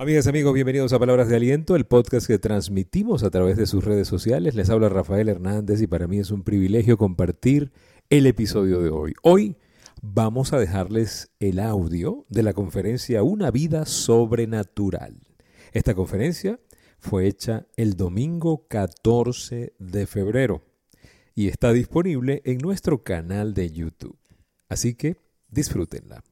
[0.00, 3.84] Amigas, amigos, bienvenidos a Palabras de Aliento, el podcast que transmitimos a través de sus
[3.84, 4.54] redes sociales.
[4.54, 7.72] Les habla Rafael Hernández y para mí es un privilegio compartir
[8.08, 9.14] el episodio de hoy.
[9.22, 9.56] Hoy
[10.00, 15.18] vamos a dejarles el audio de la conferencia Una vida sobrenatural.
[15.72, 16.60] Esta conferencia
[17.00, 20.62] fue hecha el domingo 14 de febrero
[21.34, 24.16] y está disponible en nuestro canal de YouTube.
[24.68, 25.16] Así que
[25.50, 26.22] disfrútenla.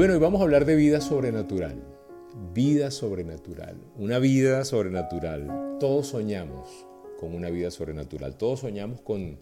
[0.00, 1.78] Bueno, hoy vamos a hablar de vida sobrenatural.
[2.54, 3.76] Vida sobrenatural.
[3.98, 5.76] Una vida sobrenatural.
[5.78, 6.86] Todos soñamos
[7.18, 8.38] con una vida sobrenatural.
[8.38, 9.38] Todos soñamos con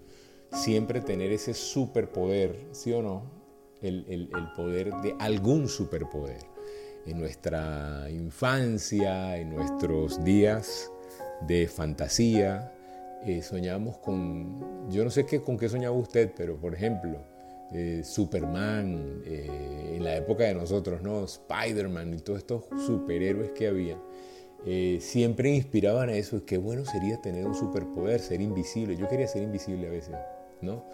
[0.50, 3.22] siempre tener ese superpoder, ¿sí o no?
[3.82, 6.41] El, poder de algún superpoder.
[7.06, 10.91] En nuestra infancia, en nuestros días
[11.47, 12.75] de fantasía,
[13.25, 17.38] eh, soñamos con, yo no sé qué, con qué soñaba usted, pero por ejemplo,
[17.72, 21.24] eh, Superman, eh, en la época de nosotros, ¿no?
[21.24, 23.98] Spider-Man y todos estos superhéroes que había,
[24.64, 26.44] eh, siempre inspiraban a eso.
[26.44, 28.97] Qué bueno sería tener un superpoder, ser invisible.
[28.97, 30.16] Yo quería ser invisible a veces,
[30.62, 30.84] ¿no?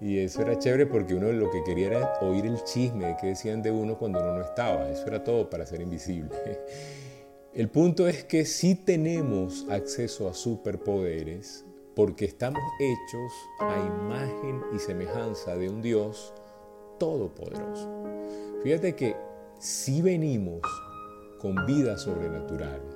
[0.00, 3.28] Y eso era chévere porque uno lo que quería era oír el chisme de qué
[3.28, 4.90] decían de uno cuando uno no estaba.
[4.90, 6.30] Eso era todo para ser invisible.
[7.54, 11.64] El punto es que si tenemos acceso a superpoderes,
[11.94, 16.32] porque estamos hechos a imagen y semejanza de un Dios
[16.98, 17.88] todopoderoso.
[18.62, 19.16] Fíjate que
[19.58, 20.62] si venimos
[21.38, 22.94] con vidas sobrenaturales,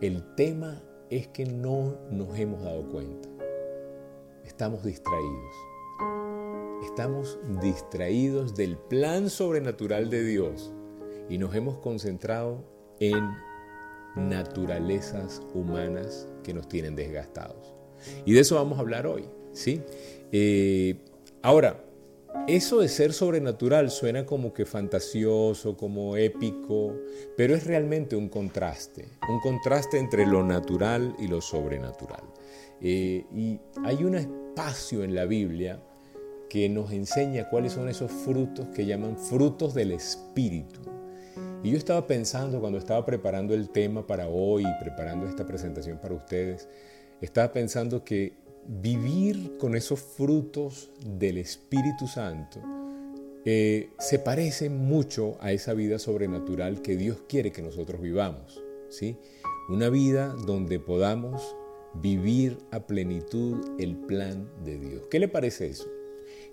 [0.00, 3.28] el tema es que no nos hemos dado cuenta.
[4.44, 5.54] Estamos distraídos.
[6.84, 10.72] Estamos distraídos del plan sobrenatural de Dios
[11.28, 12.62] y nos hemos concentrado
[13.00, 13.30] en
[14.16, 17.73] naturalezas humanas que nos tienen desgastados.
[18.24, 19.80] Y de eso vamos a hablar hoy, ¿sí?
[20.32, 20.96] Eh,
[21.42, 21.84] ahora,
[22.48, 26.94] eso de ser sobrenatural suena como que fantasioso, como épico,
[27.36, 32.22] pero es realmente un contraste, un contraste entre lo natural y lo sobrenatural.
[32.80, 35.80] Eh, y hay un espacio en la Biblia
[36.50, 40.80] que nos enseña cuáles son esos frutos que llaman frutos del Espíritu.
[41.62, 46.14] Y yo estaba pensando cuando estaba preparando el tema para hoy, preparando esta presentación para
[46.14, 46.68] ustedes,
[47.24, 48.34] estaba pensando que
[48.66, 52.60] vivir con esos frutos del Espíritu Santo
[53.44, 58.62] eh, se parece mucho a esa vida sobrenatural que Dios quiere que nosotros vivamos.
[58.88, 59.18] ¿sí?
[59.68, 61.54] Una vida donde podamos
[61.94, 65.02] vivir a plenitud el plan de Dios.
[65.10, 65.86] ¿Qué le parece eso?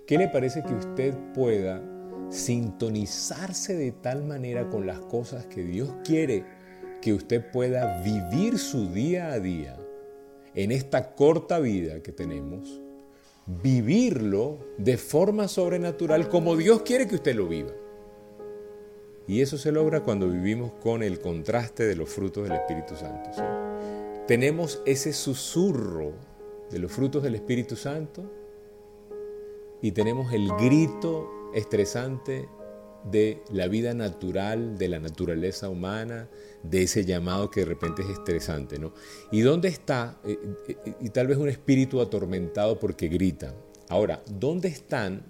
[0.06, 1.82] ¿Qué le parece que usted pueda
[2.30, 6.44] sintonizarse de tal manera con las cosas que Dios quiere
[7.00, 9.81] que usted pueda vivir su día a día
[10.54, 12.80] en esta corta vida que tenemos,
[13.46, 17.72] vivirlo de forma sobrenatural como Dios quiere que usted lo viva.
[19.26, 23.30] Y eso se logra cuando vivimos con el contraste de los frutos del Espíritu Santo.
[24.26, 26.12] Tenemos ese susurro
[26.70, 28.24] de los frutos del Espíritu Santo
[29.80, 32.48] y tenemos el grito estresante
[33.10, 36.28] de la vida natural, de la naturaleza humana,
[36.62, 38.92] de ese llamado que de repente es estresante, ¿no?
[39.30, 40.18] ¿Y dónde está?
[40.24, 43.54] Eh, eh, y tal vez un espíritu atormentado porque grita.
[43.88, 45.24] Ahora, ¿dónde están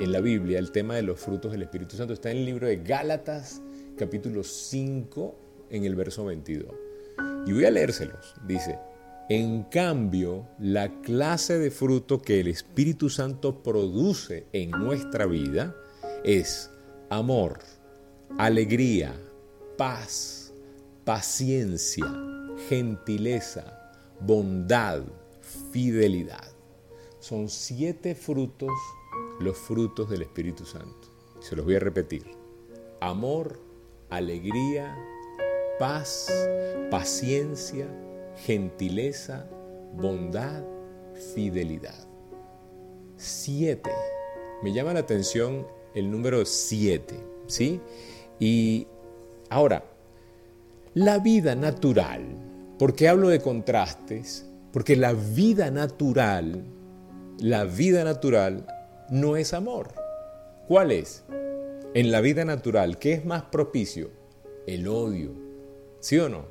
[0.00, 2.12] en la Biblia el tema de los frutos del Espíritu Santo?
[2.12, 3.62] Está en el libro de Gálatas,
[3.96, 5.34] capítulo 5,
[5.70, 6.68] en el verso 22.
[7.46, 8.34] Y voy a leérselos.
[8.46, 8.78] Dice,
[9.28, 15.74] en cambio, la clase de fruto que el Espíritu Santo produce en nuestra vida
[16.24, 16.70] es
[17.14, 17.60] amor,
[18.38, 19.14] alegría,
[19.78, 20.52] paz,
[21.04, 22.06] paciencia,
[22.68, 25.02] gentileza, bondad,
[25.70, 26.50] fidelidad.
[27.20, 28.72] Son siete frutos,
[29.38, 31.08] los frutos del Espíritu Santo.
[31.40, 32.24] Se los voy a repetir.
[33.00, 33.60] Amor,
[34.10, 34.96] alegría,
[35.78, 36.32] paz,
[36.90, 37.86] paciencia,
[38.44, 39.48] gentileza,
[39.94, 40.64] bondad,
[41.34, 42.08] fidelidad.
[43.16, 43.92] Siete.
[44.64, 45.64] Me llama la atención
[45.94, 47.14] el número 7,
[47.46, 47.80] ¿sí?
[48.38, 48.86] Y
[49.48, 49.84] ahora,
[50.94, 52.22] la vida natural,
[52.78, 54.46] ¿por qué hablo de contrastes?
[54.72, 56.64] Porque la vida natural,
[57.38, 58.66] la vida natural
[59.10, 59.94] no es amor.
[60.66, 61.24] ¿Cuál es?
[61.94, 64.10] En la vida natural, ¿qué es más propicio?
[64.66, 65.32] El odio.
[66.00, 66.46] ¿Sí o no?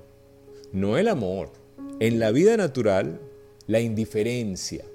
[0.71, 1.51] No el amor.
[1.99, 3.19] En la vida natural,
[3.67, 4.85] la indiferencia.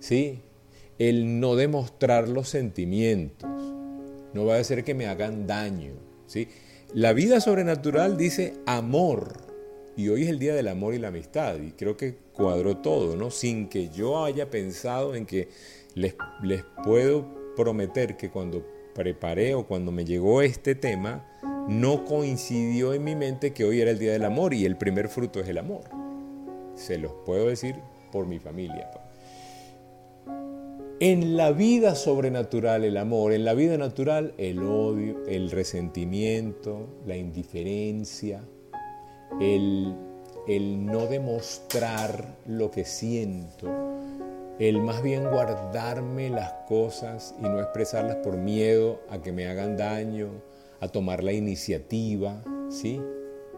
[0.00, 0.42] ¿Sí?
[1.08, 3.50] El no demostrar los sentimientos.
[4.34, 5.94] No va a ser que me hagan daño.
[6.28, 6.46] ¿Sí?
[6.94, 9.32] La vida sobrenatural dice amor.
[9.96, 11.56] Y hoy es el día del amor y la amistad.
[11.60, 13.32] Y creo que cuadró todo, ¿no?
[13.32, 15.48] Sin que yo haya pensado en que
[15.96, 17.26] les, les puedo
[17.56, 18.64] prometer que cuando
[18.94, 21.26] preparé o cuando me llegó este tema,
[21.68, 25.08] no coincidió en mi mente que hoy era el día del amor y el primer
[25.08, 25.82] fruto es el amor.
[26.76, 27.74] Se los puedo decir
[28.12, 29.01] por mi familia.
[31.04, 37.16] En la vida sobrenatural el amor, en la vida natural el odio, el resentimiento, la
[37.16, 38.44] indiferencia,
[39.40, 39.96] el,
[40.46, 43.68] el no demostrar lo que siento,
[44.60, 49.76] el más bien guardarme las cosas y no expresarlas por miedo a que me hagan
[49.76, 50.28] daño,
[50.78, 53.00] a tomar la iniciativa, ¿sí?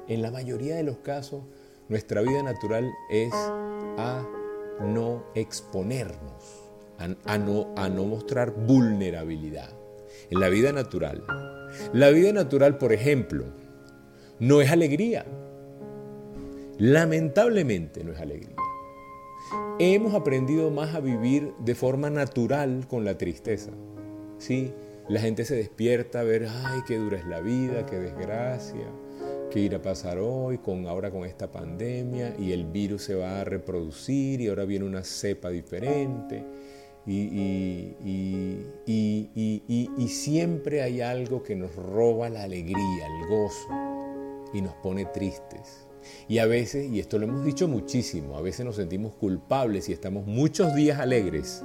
[0.09, 1.43] En la mayoría de los casos,
[1.91, 4.27] nuestra vida natural es a
[4.81, 6.54] no exponernos
[6.99, 9.71] a, no, mostrar vulnerabilidad
[10.31, 11.25] en la vida natural.
[11.93, 13.45] La vida natural, por ejemplo,
[14.39, 15.25] no es alegría.
[16.79, 18.57] Lamentablemente no es alegría.
[19.79, 23.71] Hemos aprendido más a vivir de forma natural con la tristeza.
[24.39, 24.73] ¿sí?
[25.09, 28.87] La gente se despierta a ver, ay, qué dura es la vida, qué desgracia,
[29.51, 33.41] qué irá a pasar hoy, con, ahora con esta pandemia, y el virus se va
[33.41, 36.45] a reproducir, y ahora viene una cepa diferente
[37.07, 37.97] y,
[38.87, 43.69] y, siempre hay algo que nos roba la alegría, el gozo
[44.53, 45.87] y nos pone tristes.
[46.29, 49.93] Y a veces, y esto lo hemos dicho muchísimo, a veces nos sentimos culpables y
[49.93, 51.63] estamos muchos días alegres.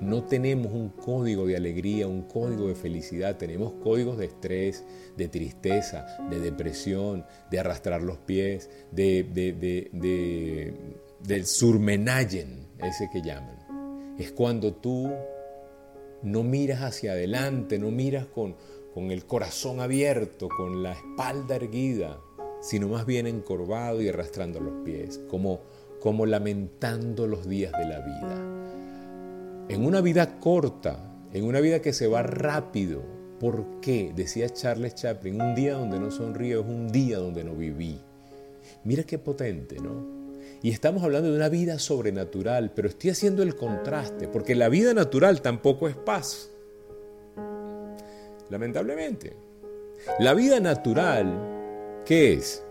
[0.00, 4.84] No tenemos un código de alegría, un código de felicidad, tenemos códigos de estrés,
[5.16, 9.24] de tristeza, de depresión, de arrastrar los pies, de,
[11.20, 13.57] del surmenayen, ese que llaman
[14.18, 15.10] es cuando tú
[16.22, 18.56] no miras hacia adelante, no miras con,
[18.92, 22.20] con el corazón abierto, con la espalda erguida,
[22.60, 25.60] sino más bien encorvado y arrastrando los pies, como,
[26.00, 29.66] como lamentando los días de la vida.
[29.68, 30.98] En una vida corta,
[31.32, 33.02] en una vida que se va rápido,
[33.38, 34.12] ¿por qué?
[34.16, 38.00] Decía Charles Chaplin, un día donde no sonrío es un día donde no viví.
[38.82, 40.17] Mira qué potente, ¿no?
[40.62, 44.92] Y estamos hablando de una vida sobrenatural, pero estoy haciendo el contraste, porque la vida
[44.92, 46.50] natural tampoco es paz.
[48.50, 49.36] Lamentablemente.
[50.18, 52.64] La vida natural, ¿qué es?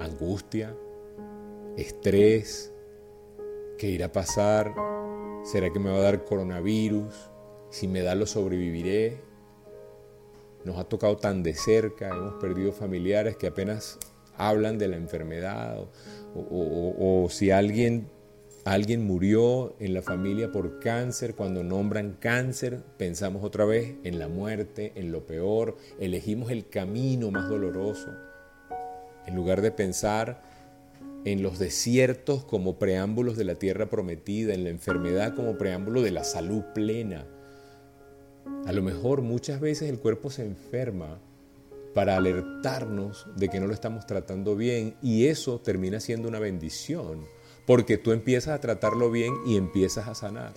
[0.00, 0.74] Angustia,
[1.76, 2.72] estrés,
[3.76, 4.74] ¿qué irá a pasar?
[5.44, 7.14] ¿Será que me va a dar coronavirus?
[7.70, 9.20] Si me da lo sobreviviré.
[10.64, 13.98] Nos ha tocado tan de cerca, hemos perdido familiares que apenas
[14.38, 15.84] hablan de la enfermedad
[16.34, 18.08] o, si alguien,
[18.64, 24.28] alguien murió en la familia por cáncer, cuando nombran cáncer pensamos otra vez en la
[24.28, 28.08] muerte, en lo peor, elegimos el camino más doloroso,
[29.26, 30.42] en lugar de pensar
[31.24, 36.12] en los desiertos como preámbulos de la tierra prometida, en la enfermedad como preámbulo de
[36.12, 37.26] la salud plena.
[38.66, 41.18] A lo mejor muchas veces el cuerpo se enferma
[41.94, 47.24] para alertarnos de que no lo estamos tratando bien y eso termina siendo una bendición,
[47.66, 50.54] porque tú empiezas a tratarlo bien y empiezas a sanar.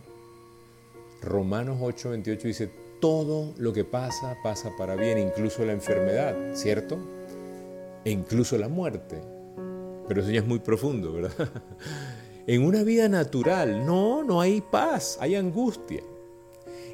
[1.22, 6.98] Romanos 8:28 dice, todo lo que pasa pasa para bien, incluso la enfermedad, ¿cierto?
[8.06, 9.22] E incluso la muerte.
[10.08, 11.50] Pero eso ya es muy profundo, ¿verdad?
[12.48, 16.02] En una vida natural, no, no hay paz, hay angustia.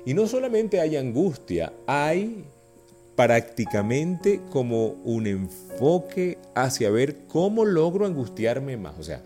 [0.06, 2.46] Y no solamente hay angustia, hay
[3.18, 8.94] prácticamente como un enfoque hacia ver cómo logro angustiarme más.
[9.00, 9.24] O sea,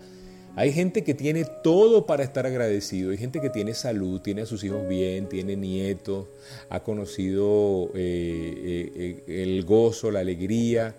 [0.56, 4.46] hay gente que tiene todo para estar agradecido, hay gente que tiene salud, tiene a
[4.46, 6.26] sus hijos bien, tiene nietos,
[6.70, 10.96] ha conocido eh, eh, eh, el gozo, la alegría,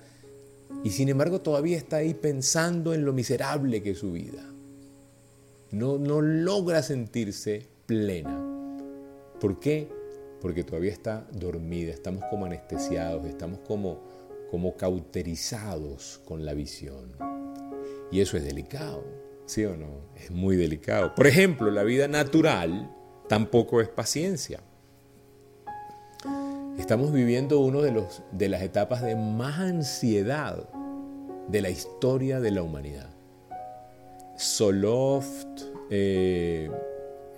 [0.83, 4.43] y sin embargo todavía está ahí pensando en lo miserable que es su vida.
[5.71, 8.39] No, no logra sentirse plena.
[9.39, 10.02] ¿Por qué?
[10.43, 14.01] Porque todavía está dormida, estamos como anestesiados, estamos como,
[14.51, 17.13] como cauterizados con la visión.
[18.12, 19.05] Y eso es delicado,
[19.45, 20.01] ¿sí o no?
[20.17, 21.15] Es muy delicado.
[21.15, 22.93] Por ejemplo, la vida natural
[23.29, 24.59] tampoco es paciencia.
[26.77, 30.67] Estamos viviendo una de, de las etapas de más ansiedad
[31.47, 33.15] de la historia de la humanidad.
[34.35, 36.69] Soloft, eh,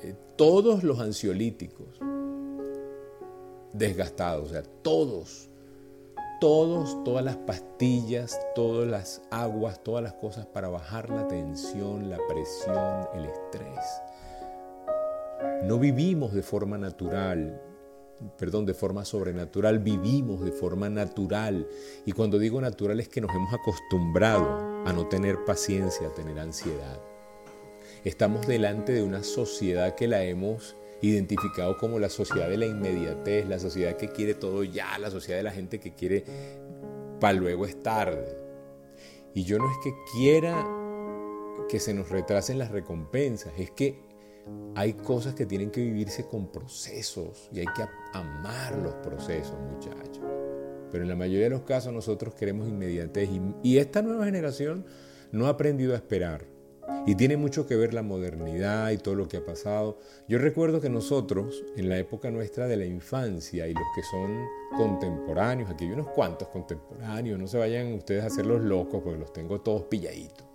[0.01, 1.99] eh, todos los ansiolíticos,
[3.77, 5.49] desgastados, o sea, todos,
[6.39, 12.19] todos, todas las pastillas, todas las aguas, todas las cosas para bajar la tensión, la
[12.27, 13.85] presión, el estrés.
[15.63, 17.61] No vivimos de forma natural,
[18.37, 21.67] perdón, de forma sobrenatural, vivimos de forma natural.
[22.05, 26.39] Y cuando digo natural es que nos hemos acostumbrado a no tener paciencia, a tener
[26.39, 26.99] ansiedad.
[28.03, 30.75] Estamos delante de una sociedad que la hemos
[31.09, 35.39] identificado como la sociedad de la inmediatez, la sociedad que quiere todo ya, la sociedad
[35.39, 36.23] de la gente que quiere
[37.19, 38.37] para luego es tarde.
[39.33, 40.65] Y yo no es que quiera
[41.67, 43.99] que se nos retrasen las recompensas, es que
[44.75, 50.23] hay cosas que tienen que vivirse con procesos y hay que amar los procesos, muchachos.
[50.91, 54.85] Pero en la mayoría de los casos nosotros queremos inmediatez y, y esta nueva generación
[55.31, 56.54] no ha aprendido a esperar.
[57.07, 59.99] Y tiene mucho que ver la modernidad y todo lo que ha pasado.
[60.27, 64.45] Yo recuerdo que nosotros, en la época nuestra de la infancia y los que son
[64.75, 69.19] contemporáneos, aquí hay unos cuantos contemporáneos, no se vayan ustedes a hacer los locos porque
[69.19, 70.45] los tengo todos pilladitos.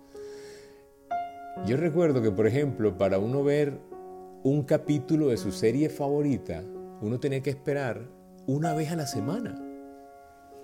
[1.65, 3.79] Yo recuerdo que, por ejemplo, para uno ver
[4.43, 6.63] un capítulo de su serie favorita,
[7.01, 8.09] uno tenía que esperar
[8.47, 9.61] una vez a la semana.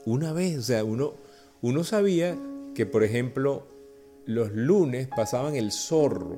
[0.05, 1.15] Una vez, o sea, uno,
[1.61, 2.37] uno sabía
[2.73, 3.67] que, por ejemplo,
[4.27, 6.37] los lunes pasaban el zorro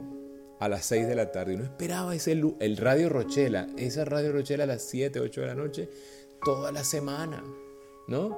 [0.60, 1.55] a las 6 de la tarde.
[1.55, 5.55] Uno esperaba ese, el radio Rochela, esa radio Rochela a las 7, 8 de la
[5.55, 5.89] noche,
[6.46, 7.43] toda la semana,
[8.08, 8.38] ¿no?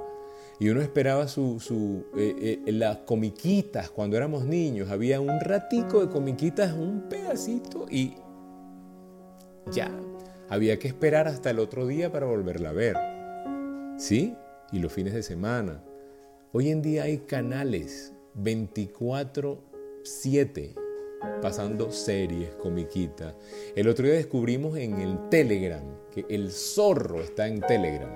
[0.58, 4.90] Y uno esperaba su, su eh, eh, las comiquitas cuando éramos niños.
[4.90, 8.14] Había un ratico de comiquitas, un pedacito y
[9.70, 9.90] ya.
[10.48, 12.96] Había que esperar hasta el otro día para volverla a ver.
[13.98, 14.34] ¿Sí?
[14.70, 15.82] Y los fines de semana.
[16.52, 20.74] Hoy en día hay canales 24/7
[21.40, 23.36] pasando series, comiquitas.
[23.76, 28.10] El otro día descubrimos en el Telegram que el zorro está en Telegram.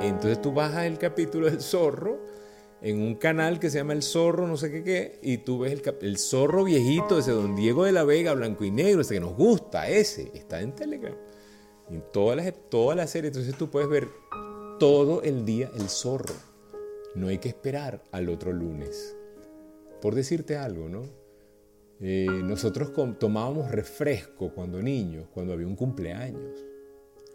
[0.00, 2.18] Entonces tú bajas el capítulo del zorro
[2.80, 5.72] en un canal que se llama El Zorro, no sé qué qué, y tú ves
[5.72, 9.20] el, el zorro viejito, ese don Diego de la Vega, blanco y negro, ese que
[9.20, 11.14] nos gusta, ese, está en Telegram.
[11.90, 14.08] En todas las, toda la serie, entonces tú puedes ver
[14.78, 16.34] todo el día el zorro.
[17.14, 19.17] No hay que esperar al otro lunes.
[20.00, 21.04] Por decirte algo, ¿no?
[22.00, 26.64] Eh, nosotros tomábamos refresco cuando niños, cuando había un cumpleaños.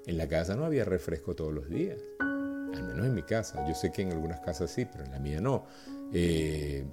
[0.05, 3.65] En la casa no había refresco todos los días, al menos en mi casa.
[3.67, 5.65] Yo sé que en algunas casas sí, pero en la mía no.
[6.13, 6.85] Eh,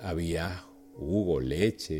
[0.00, 0.64] había
[0.94, 1.98] jugo, leche,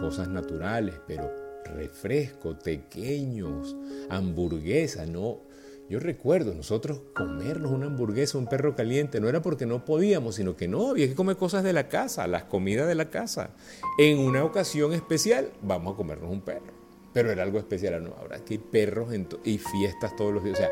[0.00, 1.30] cosas naturales, pero
[1.64, 3.76] refresco, pequeños,
[4.08, 5.42] hamburguesa, no,
[5.88, 10.56] yo recuerdo nosotros comernos una hamburguesa, un perro caliente, no era porque no podíamos, sino
[10.56, 13.50] que no, había que comer cosas de la casa, las comidas de la casa.
[13.98, 16.74] En una ocasión especial, vamos a comernos un perro.
[17.12, 19.08] Pero era algo especial, no, ahora que hay perros
[19.44, 20.58] y fiestas todos los días.
[20.58, 20.70] O sea,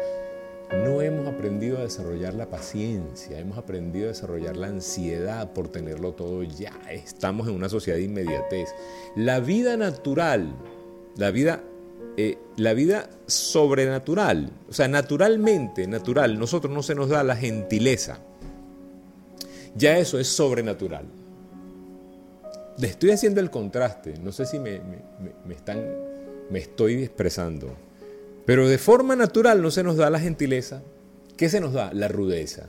[0.84, 6.12] no hemos aprendido a desarrollar la paciencia, hemos aprendido a desarrollar la ansiedad por tenerlo
[6.12, 6.72] todo ya.
[6.90, 8.74] Estamos en una sociedad de inmediatez.
[9.14, 10.54] La vida natural,
[11.16, 11.62] la vida
[12.16, 18.20] eh, la vida sobrenatural, o sea, naturalmente, natural, nosotros no se nos da la gentileza.
[19.74, 21.06] Ya eso es sobrenatural.
[22.78, 24.80] Le estoy haciendo el contraste, no sé si me,
[25.44, 25.84] me, están,
[26.50, 27.74] me estoy expresando,
[28.46, 30.82] pero de forma natural no se nos da la gentileza.
[31.36, 31.92] ¿Qué se nos da?
[31.92, 32.68] La rudeza.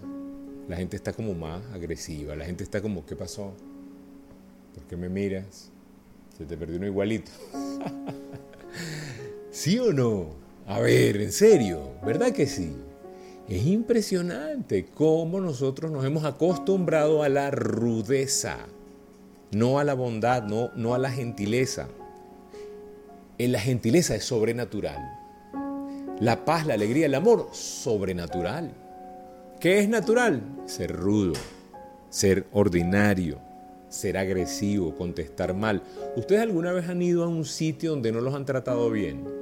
[0.68, 3.54] La gente está como más agresiva, la gente está como, ¿qué pasó?
[4.74, 5.70] ¿Por qué me miras?
[6.36, 7.32] Se te perdió uno igualito.
[9.56, 10.32] ¿Sí o no?
[10.68, 12.76] A ver, en serio, ¿verdad que sí?
[13.48, 18.58] Es impresionante cómo nosotros nos hemos acostumbrado a la rudeza,
[19.54, 21.88] no a la bondad, no, no a la gentileza.
[23.38, 25.00] En la gentileza es sobrenatural.
[26.20, 28.74] La paz, la alegría, el amor, sobrenatural.
[29.62, 30.42] ¿Qué es natural?
[30.66, 31.32] Ser rudo,
[32.10, 33.40] ser ordinario,
[33.88, 35.82] ser agresivo, contestar mal.
[36.18, 39.35] ¿Ustedes alguna vez han ido a un sitio donde no los han tratado bien?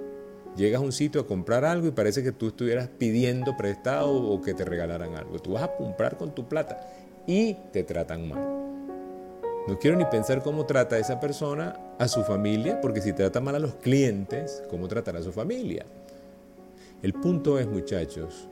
[0.55, 4.41] Llegas a un sitio a comprar algo y parece que tú estuvieras pidiendo prestado o
[4.41, 5.39] que te regalaran algo.
[5.39, 6.79] Tú vas a comprar con tu plata
[7.25, 8.63] y te tratan mal.
[9.67, 13.55] No quiero ni pensar cómo trata esa persona a su familia, porque si trata mal
[13.55, 15.85] a los clientes, ¿cómo tratará a su familia?
[17.01, 18.47] El punto es, muchachos,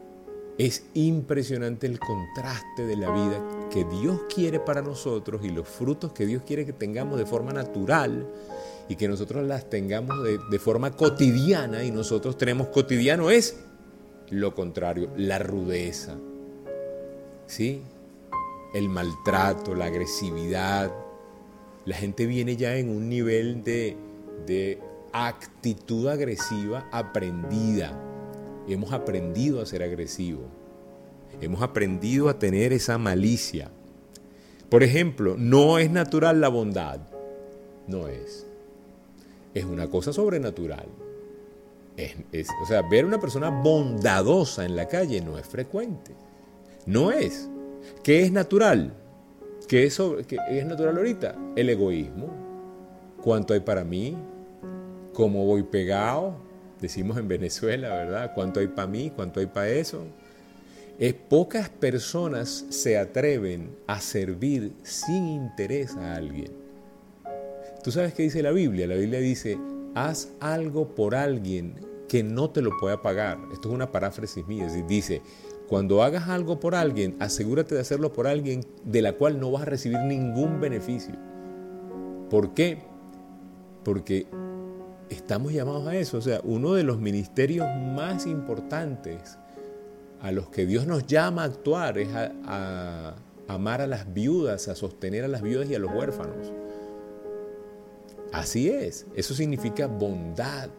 [0.57, 3.41] es impresionante el contraste de la vida
[3.71, 7.53] que Dios quiere para nosotros y los frutos que Dios quiere que tengamos de forma
[7.53, 8.27] natural
[8.89, 13.57] y que nosotros las tengamos de, forma cotidiana y nosotros tenemos cotidiano es
[14.29, 16.15] lo contrario, la rudeza,
[17.47, 17.81] ¿sí?
[18.73, 20.91] El maltrato, la agresividad.
[21.85, 23.97] La gente viene ya en un nivel de,
[24.45, 24.79] de
[25.11, 28.10] actitud agresiva aprendida.
[28.73, 30.45] Hemos aprendido a ser agresivos.
[31.39, 33.71] Hemos aprendido a tener esa malicia.
[34.69, 36.99] Por ejemplo, no es natural la bondad.
[37.87, 38.45] No es.
[39.53, 40.87] Es una cosa sobrenatural.
[41.97, 46.13] o sea, ver una persona bondadosa en la calle no es frecuente.
[46.85, 47.49] No es.
[48.03, 48.93] ¿Qué es natural?
[49.67, 51.35] ¿Qué es, qué es natural ahorita?
[51.55, 52.29] El egoísmo.
[53.21, 54.17] ¿Cuánto hay para mí?
[55.13, 56.50] ¿Cómo voy pegado?
[56.81, 58.31] Decimos en Venezuela, ¿verdad?
[58.33, 59.11] ¿Cuánto hay para mí?
[59.15, 60.03] ¿Cuánto hay para eso?
[60.97, 66.51] Es pocas personas se atreven a servir sin interés a alguien.
[67.83, 68.87] ¿Tú sabes qué dice la Biblia?
[68.87, 69.57] La Biblia dice,
[69.95, 71.75] haz algo por alguien
[72.07, 73.39] que no te lo pueda pagar.
[73.53, 74.67] Esto es una paráfrasis mía.
[74.87, 75.21] Dice,
[75.67, 79.61] cuando hagas algo por alguien, asegúrate de hacerlo por alguien de la cual no vas
[79.61, 81.15] a recibir ningún beneficio.
[82.29, 82.79] ¿Por qué?
[83.83, 84.27] Porque
[85.11, 86.17] estamos llamados a eso.
[86.17, 89.37] O sea, uno de los ministerios más importantes
[90.21, 93.15] a los que Dios nos llama a actuar es a,
[93.47, 96.53] amar a las viudas, a sostener a las viudas y a los huérfanos.
[98.31, 100.69] Así es, eso significa bondad.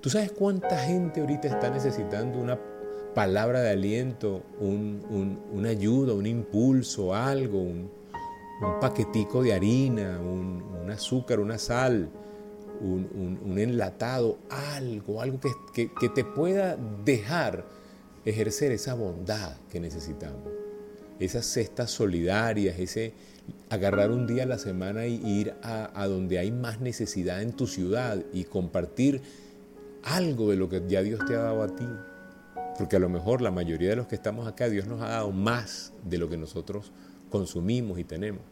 [0.00, 2.58] ¿Tú sabes cuánta gente ahorita está necesitando una
[3.14, 7.90] palabra de aliento, una ayuda, un impulso, algo, un,
[8.80, 12.08] paquetico de harina, un, azúcar, una sal,
[12.80, 15.38] un, enlatado, algo, algo
[15.72, 17.64] que, que te pueda dejar
[18.24, 20.42] ejercer esa bondad que necesitamos,
[21.18, 23.14] esas cestas solidarias, ese
[23.70, 27.52] agarrar un día a la semana y ir a, a, donde hay más necesidad en
[27.52, 29.22] tu ciudad y compartir
[30.02, 31.86] algo de lo que ya Dios te ha dado a ti.
[32.78, 35.30] Porque a lo mejor la mayoría de los que estamos acá, Dios nos ha dado
[35.30, 36.92] más de lo que nosotros
[37.30, 38.42] consumimos y tenemos.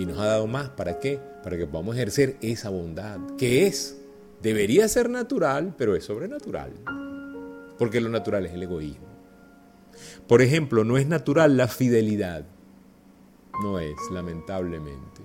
[0.00, 1.20] Y nos ha dado más, ¿para qué?
[1.44, 4.00] Para que podamos ejercer esa bondad, que es,
[4.40, 6.72] debería ser natural, pero es sobrenatural.
[7.78, 9.04] Porque lo natural es el egoísmo.
[10.26, 12.46] Por ejemplo, no es natural la fidelidad.
[13.62, 15.20] No es, lamentablemente.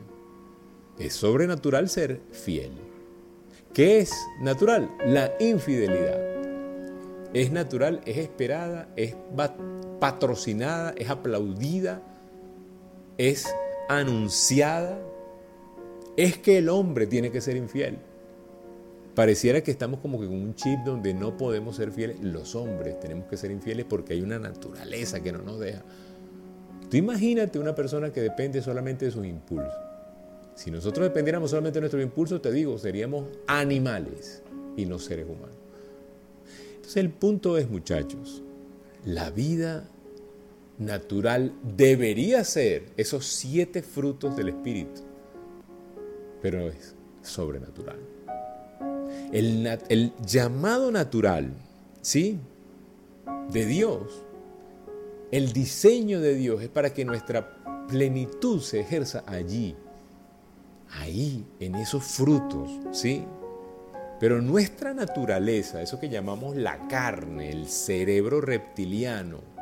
[1.00, 2.72] Es sobrenatural ser fiel.
[3.74, 4.92] ¿Qué es natural?
[5.06, 6.20] La infidelidad
[7.34, 9.16] es natural, es esperada, es
[10.02, 12.02] patrocinada, es aplaudida,
[13.18, 13.48] es
[13.90, 15.00] anunciada.
[16.18, 17.98] Es que el hombre tiene que ser infiel.
[19.16, 22.20] Pareciera que estamos como que con un chip donde no podemos ser fieles.
[22.22, 25.84] Los hombres tenemos que ser infieles porque hay una naturaleza que no nos deja.
[26.90, 29.74] Tú imagínate una persona que depende solamente de sus impulsos.
[30.56, 34.42] Si nosotros dependiéramos solamente de nuestros impulsos, te digo, seríamos animales
[34.78, 35.56] y no seres humanos.
[36.76, 38.44] Entonces el punto es, muchachos,
[39.06, 39.90] la vida
[40.78, 45.02] natural debería ser esos siete frutos del Espíritu,
[46.42, 48.00] pero es sobrenatural.
[49.32, 51.52] El, llamado natural,
[52.02, 52.40] ¿sí?
[53.52, 54.24] De Dios,
[55.32, 59.76] el diseño de Dios es para que nuestra plenitud se ejerza allí,
[60.90, 63.24] ahí, en esos frutos, ¿sí?
[64.20, 69.55] Pero nuestra naturaleza, eso que llamamos la carne, el cerebro reptiliano,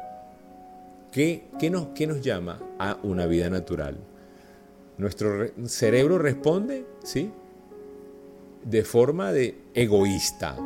[1.13, 3.97] ¿qué, nos, qué nos llama a una vida natural?
[4.97, 7.32] Nuestro cerebro responde, ¿sí?
[8.65, 10.58] De forma de egoísta.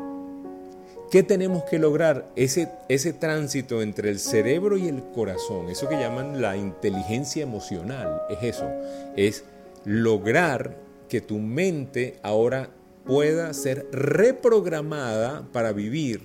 [1.12, 2.32] ¿Qué tenemos que lograr?
[2.36, 8.22] Ese, ese tránsito entre el cerebro y el corazón, eso que llaman la inteligencia emocional,
[8.30, 8.70] es eso,
[9.16, 9.46] es
[9.86, 10.76] lograr
[11.08, 12.70] que tu mente ahora
[13.06, 16.22] pueda ser reprogramada para vivir,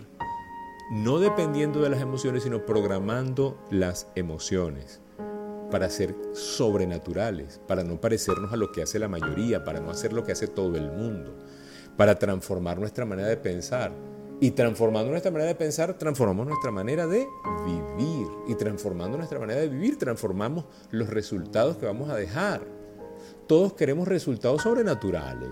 [0.92, 5.00] no dependiendo de las emociones, sino programando las emociones
[5.70, 10.12] para ser sobrenaturales, para no parecernos a lo que hace la mayoría, para no hacer
[10.12, 11.34] lo que hace todo el mundo,
[11.96, 13.90] para transformar nuestra manera de pensar.
[14.38, 17.26] Y transformando nuestra manera de pensar, transformamos nuestra manera de
[17.64, 18.26] vivir.
[18.48, 22.66] Y transformando nuestra manera de vivir, transformamos los resultados que vamos a dejar.
[23.46, 25.50] Todos queremos resultados sobrenaturales,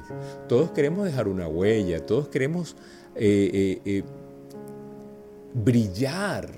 [0.49, 2.77] todos queremos dejar una huella, todos queremos
[3.15, 4.05] eh, eh, eh,
[5.55, 6.51] brillar,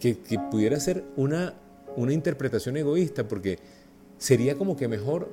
[0.00, 0.16] que,
[0.50, 1.54] pudiera ser una,
[1.96, 3.58] una interpretación egoísta, porque
[4.18, 5.32] sería como que mejor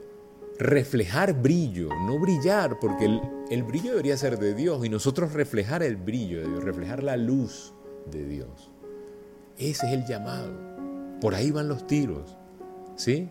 [0.58, 5.84] reflejar brillo, no brillar, porque el, el, brillo debería ser de Dios y nosotros reflejar
[5.84, 7.74] el brillo de Dios, reflejar la luz
[8.10, 8.72] de Dios.
[9.58, 10.52] Ese es el llamado.
[11.22, 12.36] Por ahí van los tiros.
[12.96, 13.30] ¿Sí?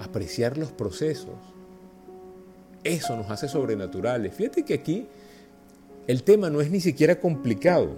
[0.00, 1.34] apreciar los procesos.
[2.84, 4.34] Eso nos hace sobrenaturales.
[4.34, 5.08] Fíjate que aquí
[6.06, 7.90] el tema no es ni siquiera complicado.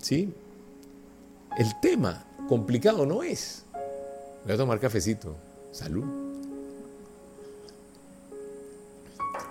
[0.00, 0.32] ¿Sí?
[1.58, 3.64] El tema complicado no es.
[4.44, 5.34] Voy a tomar cafecito.
[5.70, 6.04] Salud.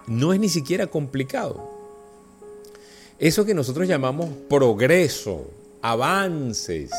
[0.07, 1.69] No es ni siquiera complicado.
[3.19, 5.51] Eso que nosotros llamamos progreso,
[5.81, 6.91] avances,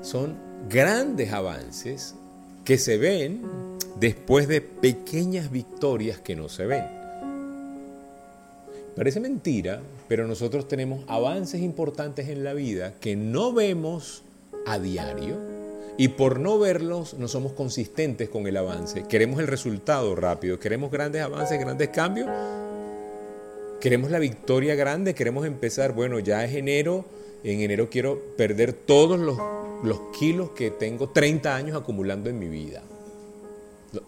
[0.00, 0.36] son
[0.68, 2.14] grandes avances
[2.64, 3.42] que se ven
[3.98, 7.03] después de pequeñas victorias que no se ven.
[8.96, 14.22] Parece mentira, pero nosotros tenemos avances importantes en la vida que no vemos
[14.66, 15.36] a diario
[15.96, 19.04] y por no verlos no somos consistentes con el avance.
[19.08, 22.28] Queremos el resultado rápido, queremos grandes avances, grandes cambios.
[23.80, 27.04] Queremos la victoria grande, queremos empezar, bueno, ya es enero,
[27.42, 29.38] en enero quiero perder todos los,
[29.82, 32.82] los kilos que tengo 30 años acumulando en mi vida.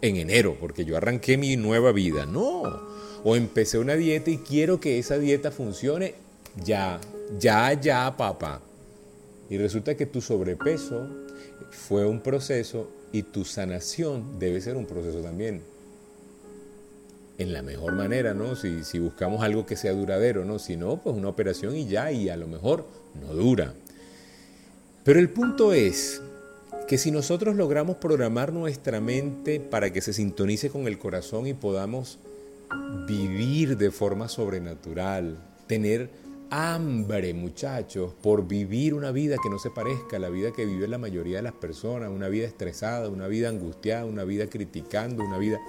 [0.01, 2.25] En enero, porque yo arranqué mi nueva vida.
[2.25, 2.96] No,
[3.29, 6.15] o empecé una dieta y quiero que esa dieta funcione
[6.65, 7.01] ya,
[7.41, 8.61] ya, ya, papá.
[9.51, 11.09] Y resulta que tu sobrepeso
[11.73, 15.63] fue un proceso y tu sanación debe ser un proceso también.
[17.39, 18.55] En la mejor manera, ¿no?
[18.55, 20.61] Si, si buscamos algo que sea duradero, ¿no?
[20.61, 22.87] Si no, pues una operación y ya, y a lo mejor
[23.21, 23.75] no dura.
[25.03, 26.23] Pero el punto es
[26.87, 31.55] que si nosotros logramos programar nuestra mente para que se sintonice con el corazón y
[31.55, 32.21] podamos
[33.07, 36.11] vivir de forma sobrenatural, tener
[36.51, 40.87] hambre, muchachos, por vivir una vida que no se parezca a la vida que vive
[40.89, 45.39] la mayoría de las personas, una vida estresada, una vida angustiada, una vida criticando, una
[45.39, 45.61] vida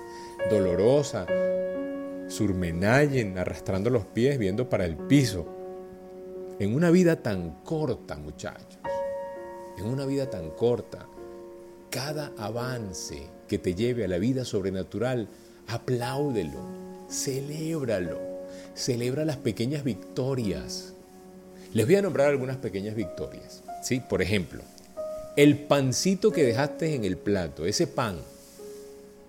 [0.50, 1.26] dolorosa,
[2.28, 5.46] surmenayen, arrastrando los pies, viendo para el piso.
[6.60, 8.80] En una vida tan corta, muchachos,
[9.78, 11.08] en una vida tan corta,
[11.90, 15.30] cada avance que te lleve a la vida sobrenatural,
[15.68, 18.20] apláudelo, celébralo.
[18.76, 20.94] Celebra las pequeñas victorias.
[21.74, 23.64] Les voy a nombrar algunas pequeñas victorias.
[23.82, 24.02] ¿sí?
[24.08, 24.64] Por ejemplo,
[25.36, 28.18] el pancito que dejaste en el plato, ese pan,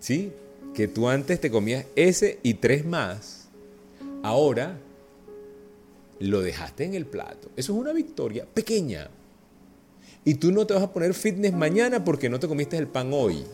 [0.00, 0.32] ¿sí?
[0.74, 3.48] que tú antes te comías ese y tres más,
[4.22, 4.78] ahora
[6.20, 7.48] lo dejaste en el plato.
[7.56, 9.08] Eso es una victoria pequeña.
[10.24, 13.10] Y tú no te vas a poner fitness mañana porque no te comiste el pan
[13.12, 13.44] hoy.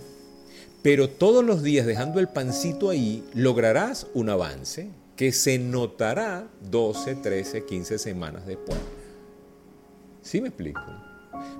[0.84, 7.14] Pero todos los días dejando el pancito ahí, lograrás un avance que se notará 12,
[7.14, 8.76] 13, 15 semanas después.
[10.20, 10.82] ¿Sí me explico?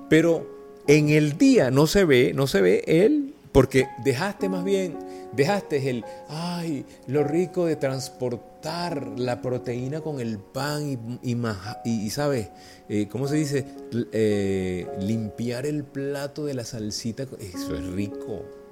[0.09, 4.95] Pero en el día no se ve, no se ve él, porque dejaste más bien,
[5.31, 11.35] dejaste el, ay, lo rico de transportar la proteína con el pan y,
[11.83, 12.49] y, ¿sabes?
[12.89, 13.65] Eh, ¿Cómo se dice?
[14.11, 18.64] Eh, limpiar el plato de la salsita, eso es rico.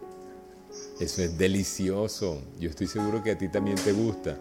[0.99, 2.41] Eso es delicioso.
[2.59, 4.37] Yo estoy seguro que a ti también te gusta.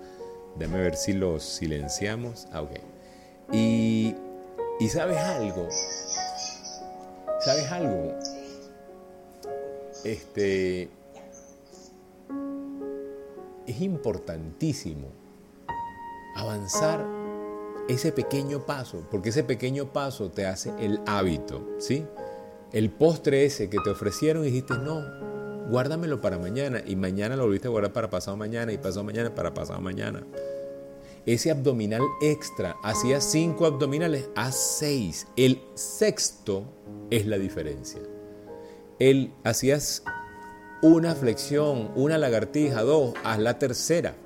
[0.59, 2.47] Déjame ver si los silenciamos.
[2.53, 2.73] Ah, ok.
[3.53, 4.15] Y,
[4.79, 5.69] y sabes algo.
[7.41, 8.15] ¿Sabes algo?
[10.05, 10.89] Este.
[13.67, 15.09] Es importantísimo
[16.35, 17.07] avanzar
[17.89, 22.05] ese pequeño paso, porque ese pequeño paso te hace el hábito, ¿sí?
[22.73, 25.03] El postre ese que te ofrecieron y dijiste, no,
[25.69, 29.35] guárdamelo para mañana y mañana lo volviste a guardar para pasado mañana y pasado mañana
[29.35, 30.25] para pasado mañana.
[31.25, 35.29] Ese abdominal extra, hacía cinco abdominales, a seis.
[35.37, 36.65] El sexto
[37.11, 38.01] es la diferencia.
[38.99, 40.03] Él hacías
[40.83, 44.17] una flexión, una lagartija, dos, haz la tercera.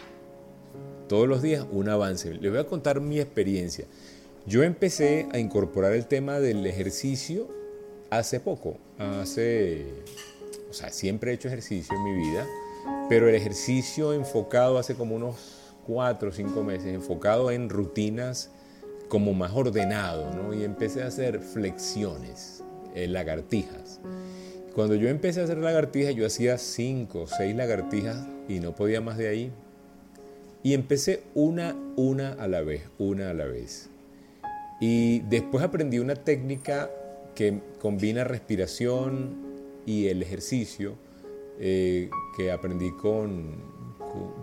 [1.06, 2.32] Todos los días un avance.
[2.32, 3.84] Les voy a contar mi experiencia.
[4.46, 7.48] Yo empecé a incorporar el tema del ejercicio
[8.10, 9.86] hace poco, hace
[10.90, 12.46] siempre he hecho ejercicio en mi vida,
[13.08, 15.36] pero el ejercicio enfocado hace como unos
[15.86, 18.50] cuatro o cinco meses, enfocado en rutinas
[19.08, 20.52] como más ordenado.
[20.54, 22.62] Y empecé a hacer flexiones,
[22.94, 24.00] eh, lagartijas.
[24.74, 29.00] Cuando yo empecé a hacer lagartijas, yo hacía cinco o seis lagartijas y no podía
[29.00, 29.52] más de ahí.
[30.62, 33.88] Y empecé una, una a la vez, una a la vez.
[34.80, 36.90] Y después aprendí una técnica
[37.34, 39.45] que combina respiración,
[39.86, 40.96] y el ejercicio
[41.58, 43.54] eh, que aprendí con,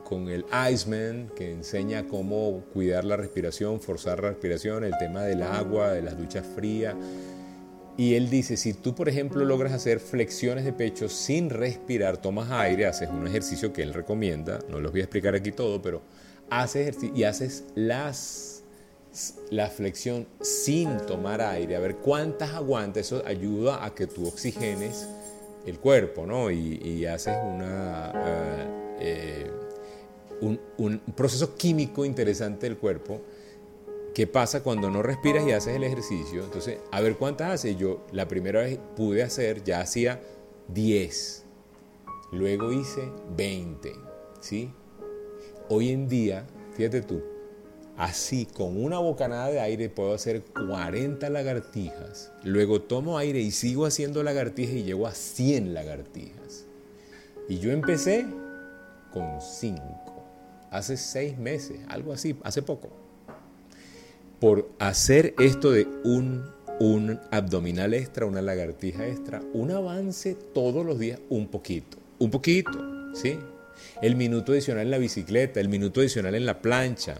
[0.03, 5.43] con, el Iceman, que enseña cómo cuidar la respiración, forzar la respiración, el tema del
[5.43, 6.95] agua, de las duchas frías.
[7.95, 12.49] Y él dice, si tú, por ejemplo, logras hacer flexiones de pecho sin respirar, tomas
[12.49, 16.01] aire, haces un ejercicio que él recomienda, no los voy a explicar aquí todo, pero
[16.49, 18.63] haces y haces las,
[19.51, 25.07] la flexión sin tomar aire, a ver cuántas aguanta, eso ayuda a que tú oxigenes
[25.65, 26.51] el cuerpo, ¿no?
[26.51, 28.11] Y, haces una,
[28.99, 29.49] eh,
[30.41, 33.21] un, un, proceso químico interesante del cuerpo
[34.13, 36.43] que pasa cuando no respiras y haces el ejercicio.
[36.43, 37.77] Entonces, a ver cuántas haces.
[37.77, 40.21] Yo la primera vez pude hacer, ya hacía
[40.67, 41.43] 10,
[42.31, 43.93] luego hice 20,
[44.39, 44.71] ¿sí?
[45.69, 46.45] Hoy en día,
[46.75, 47.23] fíjate tú,
[47.97, 52.31] Así, con una bocanada de aire puedo hacer 40 lagartijas.
[52.43, 56.65] Luego tomo aire y sigo haciendo lagartijas y llego a 100 lagartijas.
[57.47, 58.25] Y yo empecé
[59.11, 59.81] con 5.
[60.71, 62.89] Hace 6 meses, algo así, hace poco.
[64.39, 66.43] Por hacer esto de un,
[66.79, 71.97] un abdominal extra, una lagartija extra, un avance todos los días, un poquito.
[72.17, 72.71] Un poquito,
[73.13, 73.37] ¿sí?
[74.01, 77.17] El minuto adicional en la bicicleta, el minuto adicional en la plancha,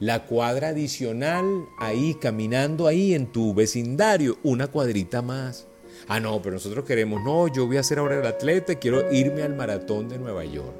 [0.00, 5.66] la cuadra adicional ahí, caminando ahí en tu vecindario, una cuadrita más.
[6.08, 9.42] Ah, no, pero nosotros queremos, no, yo voy a ser ahora el atleta, quiero irme
[9.42, 10.74] al maratón de Nueva York.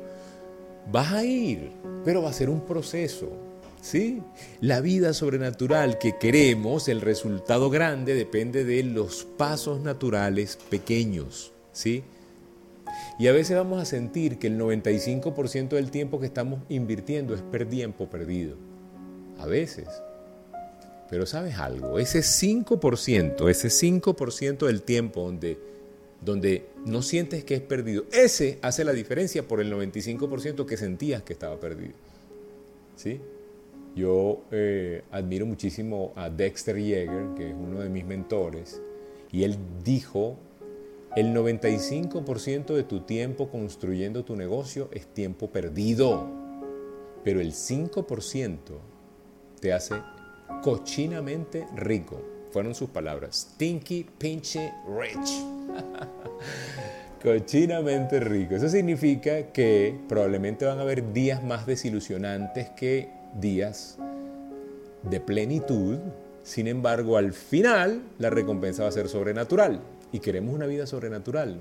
[0.91, 1.71] Vas a ir,
[2.05, 3.31] pero va a ser un proceso.
[3.81, 4.23] ¿Sí?
[4.63, 12.03] La vida sobrenatural que queremos, el resultado grande depende de los pasos naturales pequeños, ¿sí?
[13.19, 17.43] Y a veces vamos a sentir que el 95% del tiempo que estamos invirtiendo es
[17.69, 18.57] tiempo perdido
[19.45, 19.89] a veces.
[21.09, 25.59] Pero sabes algo, ese 5%, ese 5% del tiempo donde,
[26.21, 31.23] donde no sientes que es perdido, ese hace la diferencia por el 95% que sentías
[31.23, 31.93] que estaba perdido.
[32.97, 33.21] ¿Sí?
[33.95, 38.81] Yo eh, admiro muchísimo a Dexter Yeager, que es uno de mis mentores,
[39.31, 40.37] y él dijo,
[41.15, 46.27] el 95% de tu tiempo construyendo tu negocio es tiempo perdido,
[47.23, 48.59] pero el 5%
[49.65, 49.95] te hace
[50.63, 52.21] cochinamente rico.
[52.53, 53.49] Fueron sus palabras.
[53.55, 55.43] Stinky, pinche, rich.
[57.23, 58.57] cochinamente rico.
[58.57, 63.09] Eso significa que probablemente van a haber días más desilusionantes que
[63.41, 63.97] días
[65.03, 65.97] de plenitud.
[66.43, 69.81] Sin embargo, al final la recompensa va a ser sobrenatural.
[70.13, 71.57] Y queremos una vida sobrenatural.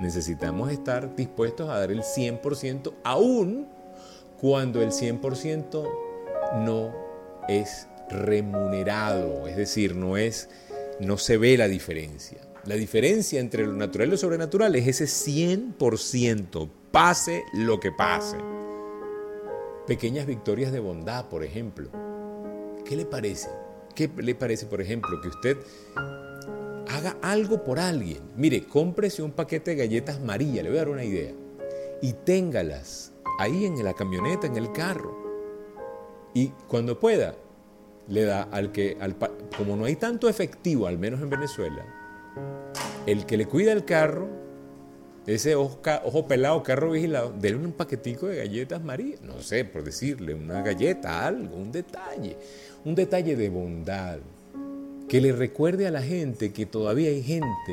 [0.00, 3.66] Necesitamos estar dispuestos a dar el 100% aún
[4.40, 6.11] cuando el 100%
[6.54, 6.94] no
[7.48, 10.48] es remunerado, es decir, no es
[11.00, 12.38] no se ve la diferencia.
[12.64, 18.36] La diferencia entre lo natural y lo sobrenatural es ese 100%, pase lo que pase.
[19.86, 21.90] Pequeñas victorias de bondad, por ejemplo.
[22.84, 23.48] ¿Qué le parece?
[23.96, 25.56] ¿Qué le parece, por ejemplo, que usted
[26.88, 28.20] haga algo por alguien?
[28.36, 31.32] Mire, cómprese un paquete de galletas María, le voy a dar una idea,
[32.00, 35.21] y téngalas ahí en la camioneta, en el carro
[36.34, 37.34] y cuando pueda,
[38.08, 39.16] le da al que, al,
[39.56, 41.84] como no hay tanto efectivo, al menos en Venezuela,
[43.06, 44.28] el que le cuida el carro,
[45.26, 50.34] ese ojo, pelado, carro vigilado, denle un paquetico de galletas María, no sé, por decirle,
[50.34, 52.36] una galleta, algo, un detalle,
[52.84, 54.18] un detalle de bondad,
[55.08, 57.72] que le recuerde a la gente que todavía hay gente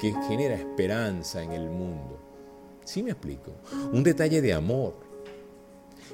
[0.00, 2.18] que genera esperanza en el mundo.
[2.84, 3.52] ¿Sí me explico?
[3.92, 5.07] Un detalle de amor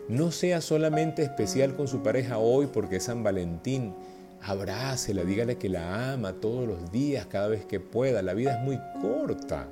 [0.08, 3.94] no sea solamente especial con su pareja hoy porque es San Valentín.
[4.42, 8.20] Abrácela, dígale que la ama todos los días, cada vez que pueda.
[8.20, 9.68] La vida es muy corta.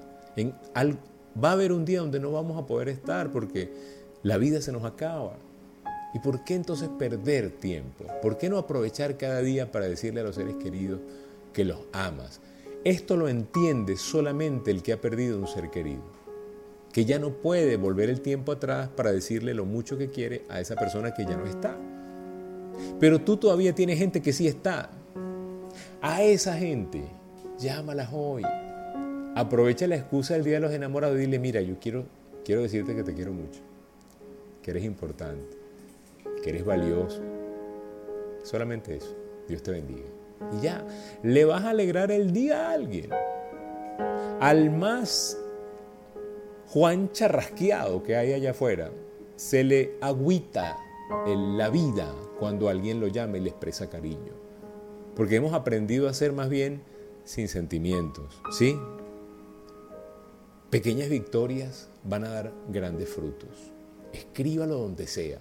[1.42, 3.70] Va a haber un día donde no vamos a poder estar porque
[4.22, 5.34] la vida se nos acaba.
[6.14, 8.04] ¿Y por qué entonces perder tiempo?
[8.22, 11.00] ¿Por qué no aprovechar cada día para decirle a los seres queridos
[11.52, 12.40] que los amas?
[12.84, 16.21] Esto lo entiende solamente el que ha perdido un ser querido
[16.92, 20.61] que ya no puede volver el tiempo atrás para decirle lo mucho que quiere a
[20.61, 21.76] esa persona que ya no está.
[23.00, 24.90] Pero tú todavía tienes gente que sí está.
[26.02, 27.02] A esa gente,
[27.59, 28.42] llámalas hoy.
[29.35, 32.05] Aprovecha la excusa del Día de los Enamorados y dile, mira, yo quiero,
[32.44, 33.61] quiero decirte que te quiero mucho,
[34.62, 35.57] que eres importante,
[36.42, 37.22] que eres valioso.
[38.42, 39.16] Solamente eso.
[39.48, 40.05] Dios te bendiga.
[40.59, 40.85] Y ya,
[41.22, 43.11] le vas a alegrar el día a alguien.
[44.40, 45.38] Al más
[46.72, 48.90] Juan charrasqueado que hay allá afuera,
[49.37, 50.78] se le agüita
[51.26, 54.32] en la vida cuando alguien lo llama y le expresa cariño.
[55.14, 56.82] Porque hemos aprendido a ser más bien
[57.24, 58.78] sin sentimientos, ¿sí?
[60.70, 63.50] Pequeñas victorias van a dar grandes frutos.
[64.14, 65.40] Escríbalo donde sea.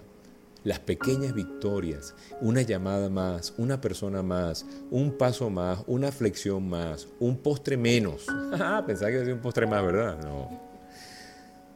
[0.64, 7.08] Las pequeñas victorias, una llamada más, una persona más, un paso más, una flexión más,
[7.20, 8.26] un postre menos.
[8.86, 10.22] Pensaba que iba a ser un postre más, ¿verdad?
[10.22, 10.71] No.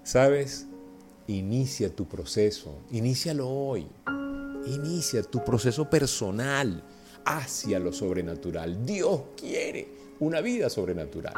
[0.07, 0.69] ¿Sabes?
[1.27, 3.89] Inicia tu proceso, inícialo hoy.
[4.67, 6.81] Inicia tu proceso personal
[7.25, 8.87] hacia lo sobrenatural.
[8.87, 9.89] Dios quiere
[10.21, 11.35] una vida sobrenatural.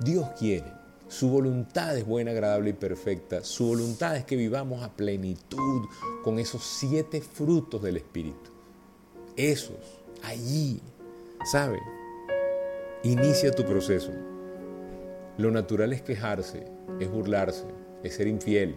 [0.00, 0.72] Dios quiere.
[1.06, 3.44] Su voluntad es buena, agradable y perfecta.
[3.44, 5.86] Su voluntad es que vivamos a plenitud
[6.24, 8.50] con esos siete frutos del Espíritu.
[9.36, 10.80] Esos, allí,
[11.52, 11.78] ¿sabe?
[13.04, 14.10] Inicia tu proceso.
[15.38, 17.64] Lo natural es quejarse, es burlarse,
[18.02, 18.76] es ser infiel,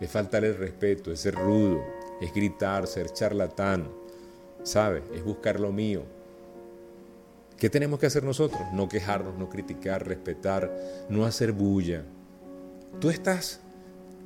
[0.00, 1.82] es faltar el respeto, es ser rudo,
[2.20, 3.88] es gritar, ser charlatán,
[4.62, 5.02] ¿sabe?
[5.14, 6.02] Es buscar lo mío.
[7.58, 8.60] ¿Qué tenemos que hacer nosotros?
[8.72, 10.74] No quejarnos, no criticar, respetar,
[11.08, 12.04] no hacer bulla.
[13.00, 13.60] Tú estás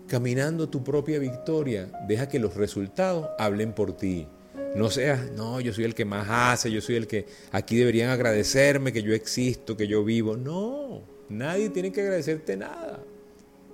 [0.09, 1.91] caminando tu propia victoria.
[2.09, 4.27] Deja que los resultados hablen por ti.
[4.75, 8.11] No seas, no, yo soy el que más hace, yo soy el que aquí deberían
[8.11, 10.37] agradecerme que yo existo, que yo vivo.
[10.37, 13.01] No, nadie tiene que agradecerte nada.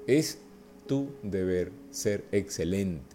[0.07, 0.39] Es
[0.87, 3.15] tu deber ser excelente.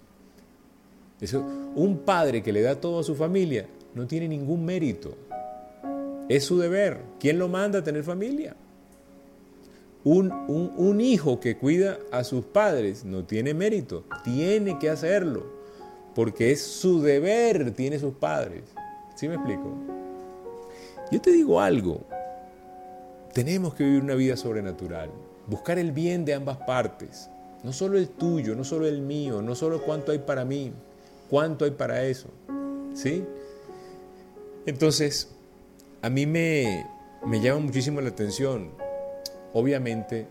[1.22, 5.16] Eso, un padre que le da todo a su familia no tiene ningún mérito.
[6.30, 7.00] Es su deber.
[7.20, 8.56] ¿Quién lo manda a tener familia?
[10.04, 10.32] Un,
[10.78, 15.46] un, hijo que cuida a sus padres no tiene mérito, tiene que hacerlo,
[16.16, 18.64] porque es su deber, tiene sus padres.
[19.16, 19.76] ¿Sí me explico?
[21.12, 22.06] Yo te digo algo,
[23.34, 25.10] tenemos que vivir una vida sobrenatural,
[25.48, 27.30] buscar el bien de ambas partes,
[27.64, 30.72] no solo el tuyo, no solo el mío, no solo cuánto hay para mí,
[31.30, 32.30] cuánto hay para eso.
[32.94, 33.24] ¿Sí?
[34.66, 35.30] Entonces,
[36.02, 36.86] a mí me,
[37.42, 38.72] llama muchísimo la atención.
[39.54, 40.28] Obviamente,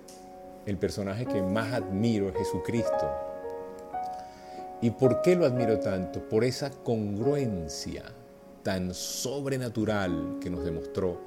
[0.67, 3.11] el personaje que más admiro es Jesucristo.
[4.81, 6.29] ¿Y por qué lo admiro tanto?
[6.29, 8.05] Por esa congruencia
[8.63, 11.21] tan sobrenatural que nos demostró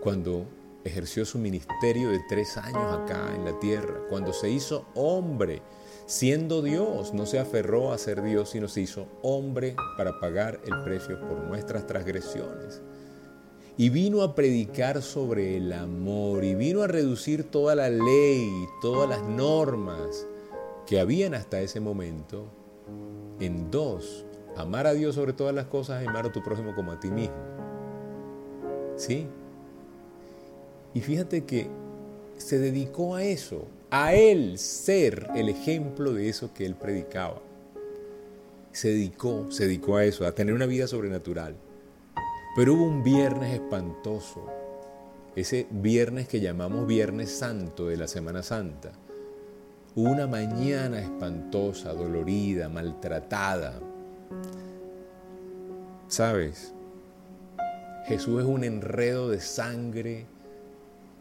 [0.00, 0.46] cuando
[0.84, 5.62] ejerció su ministerio de tres años acá en la tierra, cuando se hizo hombre,
[6.06, 10.82] siendo Dios, no se aferró a ser Dios, sino se hizo hombre para pagar el
[10.82, 12.82] precio por nuestras transgresiones
[13.76, 18.50] y vino a predicar sobre el amor y vino a reducir toda la ley,
[18.82, 20.26] todas las normas
[20.86, 22.46] que habían hasta ese momento
[23.40, 24.26] en dos.
[24.56, 27.10] Amar a Dios sobre todas las cosas y amar a tu prójimo como a ti
[27.10, 27.34] mismo.
[28.96, 29.26] ¿Sí?
[30.94, 31.68] Y fíjate que
[32.36, 37.40] se dedicó a eso, a él ser el ejemplo de eso que él predicaba.
[38.72, 41.54] Se dedicó, se dedicó a eso, a tener una vida sobrenatural.
[42.56, 44.46] Pero hubo un viernes espantoso,
[45.36, 48.92] ese viernes que llamamos Viernes Santo de la Semana Santa.
[49.94, 53.78] Hubo una mañana espantosa, dolorida, maltratada.
[56.08, 56.74] ¿Sabes?
[58.06, 60.26] Jesús es un enredo de sangre,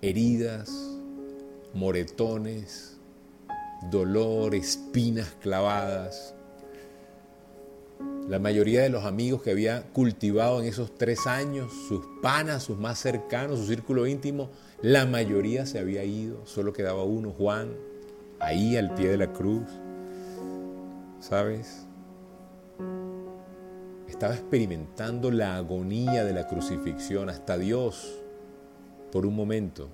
[0.02, 0.72] heridas,
[1.74, 2.98] moretones,
[3.90, 6.36] dolor, espinas clavadas
[8.32, 12.78] la mayoría de los amigos que había cultivado en esos tres años, sus panas, sus
[12.78, 14.50] más cercanos, su círculo íntimo,
[14.82, 17.74] la mayoría se había ido, solo quedaba uno, Juan,
[18.40, 19.68] ahí al pie de la cruz.
[21.20, 21.86] ¿Sabes?
[24.08, 28.21] Estaba experimentando la agonía de la crucifixión, hasta Dios,
[29.12, 29.90] por un momento,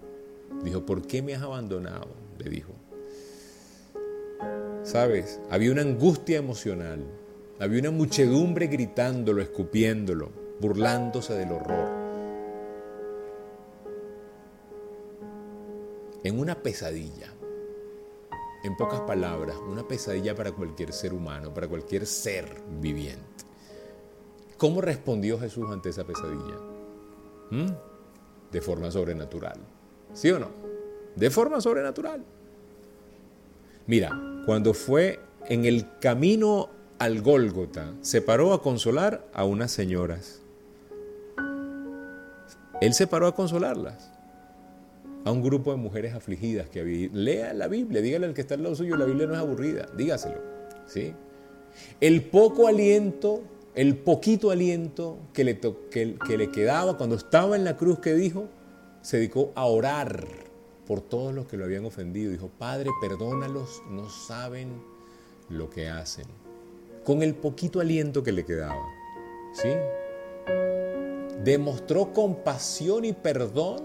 [0.64, 2.08] dijo, ¿por qué me has abandonado?
[2.38, 2.74] Le dijo.
[4.84, 5.40] ¿Sabes?
[5.50, 7.04] Había una angustia emocional
[7.60, 10.30] había una muchedumbre gritándolo, escupiéndolo,
[10.62, 11.90] burlándose del horror.
[16.24, 17.34] En una pesadilla,
[18.64, 23.46] en pocas palabras, una pesadilla para cualquier ser humano, para cualquier ser viviente.
[24.58, 26.60] ¿Cómo respondió Jesús ante esa pesadilla?
[27.50, 27.97] ¿Mm?
[28.52, 29.58] De forma sobrenatural.
[30.14, 30.50] ¿Sí o no?
[31.16, 32.24] De forma sobrenatural.
[33.88, 34.12] Mira,
[34.46, 40.42] cuando fue en el camino al Gólgota, se paró a consolar a unas señoras.
[42.82, 44.12] Él se paró a consolarlas.
[45.26, 47.10] A un grupo de mujeres afligidas que había.
[47.12, 49.88] Lea la Biblia, dígale al que está al lado suyo, la Biblia no es aburrida,
[49.96, 50.40] dígaselo.
[50.86, 51.14] ¿sí?
[52.00, 53.42] El poco aliento,
[53.78, 58.48] el poquito aliento que le, que, le quedaba cuando estaba en la cruz que dijo,
[59.04, 60.26] se dedicó a orar
[60.88, 62.32] por todos los que lo habían ofendido.
[62.32, 64.82] Dijo, Padre, perdónalos, no saben
[65.50, 66.26] lo que hacen
[67.06, 68.84] con el poquito aliento que le quedaba.
[69.54, 69.70] ¿Sí?
[71.44, 73.84] Demostró compasión y perdón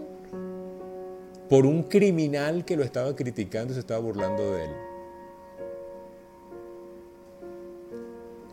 [1.51, 4.71] por un criminal que lo estaba criticando y se estaba burlando de él.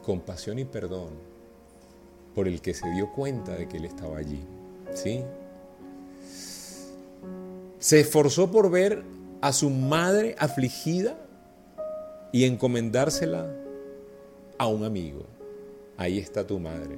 [0.04, 1.29] Compasión y perdón
[2.36, 4.44] por el que se dio cuenta de que él estaba allí.
[4.94, 5.24] ¿Sí?
[7.80, 9.04] Se esforzó por ver
[9.42, 11.18] a su madre afligida
[12.32, 13.50] y encomendársela
[14.58, 15.26] a un amigo.
[15.98, 16.98] Ahí está tu madre.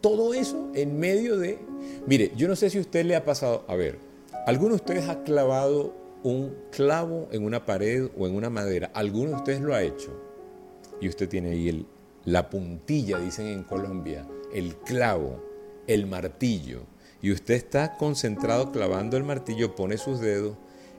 [0.00, 1.58] Todo eso en medio de...
[2.06, 3.98] Mire, yo no sé si a usted le ha pasado, a ver,
[4.46, 8.90] ¿alguno de ustedes ha clavado un clavo en una pared o en una madera?
[8.94, 10.10] ¿Alguno de ustedes lo ha hecho?
[11.00, 11.86] Y usted tiene ahí el,
[12.26, 15.42] la puntilla, dicen en Colombia, el clavo,
[15.86, 16.82] el martillo.
[17.22, 20.56] Y usted está concentrado clavando el martillo, pone sus dedos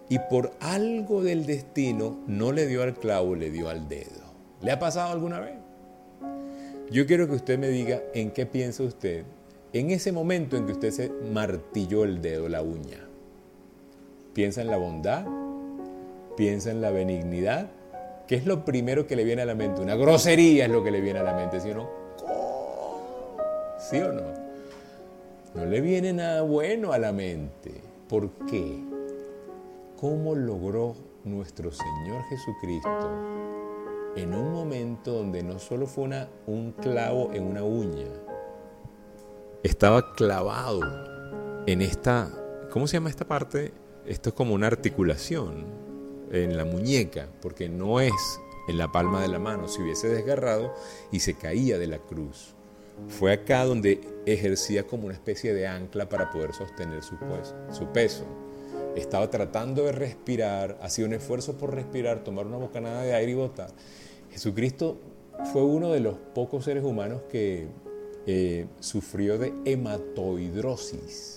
[0.10, 4.34] y por algo del destino no le dio al clavo, le dio al dedo.
[4.62, 5.56] ¿Le ha pasado alguna vez?
[6.90, 9.26] Yo quiero que usted me diga en qué piensa usted
[9.74, 13.06] en ese momento en que usted se martilló el dedo, la uña.
[14.34, 15.26] ¿Piensa en la bondad?
[16.38, 17.70] ¿Piensa en la benignidad?
[18.28, 19.82] ¿Qué es lo primero que le viene a la mente?
[19.82, 21.90] Una grosería es lo que le viene a la mente, ¿sí o no?
[23.80, 24.34] ¿Sí o no?
[25.56, 27.82] No le viene nada bueno a la mente.
[28.10, 28.84] ¿Por qué?
[30.00, 33.10] ¿Cómo logró nuestro Señor Jesucristo
[34.18, 38.08] en un momento donde no solo fue una, un clavo en una uña,
[39.64, 40.82] estaba clavado
[41.66, 42.30] en esta,
[42.72, 43.74] ¿cómo se llama esta parte?
[44.06, 45.87] Esto es como una articulación
[46.32, 48.14] en la muñeca, porque no es
[48.68, 50.74] en la palma de la mano, si hubiese desgarrado
[51.12, 52.54] y se caía de la cruz.
[53.08, 57.54] Fue acá donde ejercía como una especie de ancla para poder sostener su, pues,
[57.94, 58.26] peso.
[58.96, 63.36] Estaba tratando de respirar, hacía un esfuerzo por respirar, tomar una bocanada de aire y
[63.36, 63.70] botar.
[64.32, 64.98] Jesucristo
[65.54, 67.68] fue uno de los pocos seres humanos que
[68.26, 71.37] eh, sufrió de hematoidrosis.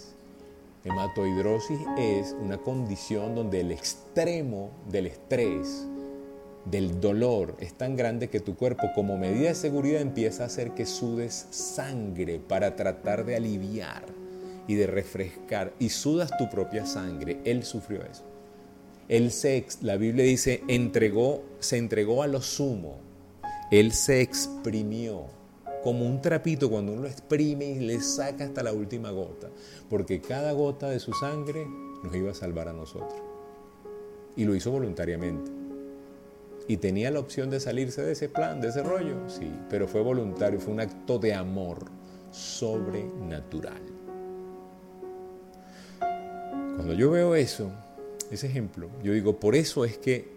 [0.83, 5.87] Hematoidrosis es una condición donde el extremo del estrés,
[6.65, 10.73] del dolor, es tan grande que tu cuerpo como medida de seguridad empieza a hacer
[10.73, 14.05] que sudes sangre para tratar de aliviar
[14.67, 17.41] y de refrescar y sudas tu propia sangre.
[17.45, 18.25] Él sufrió eso.
[19.09, 23.01] Él se, la Biblia dice, entregó, se entregó a lo sumo.
[23.71, 25.27] Él se exprimió
[25.83, 29.51] como un trapito cuando uno lo exprime y le saca hasta la última gota,
[29.89, 31.67] porque cada gota de su sangre
[32.03, 33.21] nos iba a salvar a nosotros.
[34.37, 35.51] Y lo hizo voluntariamente.
[36.69, 40.03] Y tenía la opción de salirse de ese plan, de ese rollo, sí, pero fue
[40.03, 41.87] voluntario, fue un acto de amor
[42.31, 43.83] sobrenatural.
[46.77, 47.73] Cuando yo veo eso,
[48.31, 50.29] ese ejemplo, yo digo, por eso es que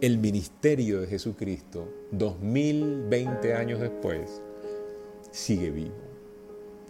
[0.00, 4.40] el ministerio de Jesucristo, 2020 años después,
[5.30, 5.94] sigue vivo.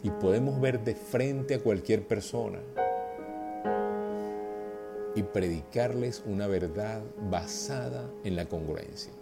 [0.03, 2.61] Y podemos ver de frente a cualquier persona
[5.15, 9.13] y predicarles una verdad basada en la congruencia,